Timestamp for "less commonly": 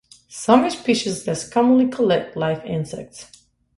1.27-1.87